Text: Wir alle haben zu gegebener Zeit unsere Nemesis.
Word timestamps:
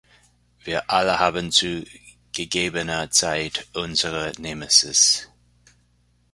Wir 0.63 0.89
alle 0.89 1.19
haben 1.19 1.51
zu 1.51 1.85
gegebener 2.33 3.11
Zeit 3.11 3.67
unsere 3.73 4.31
Nemesis. 4.39 5.29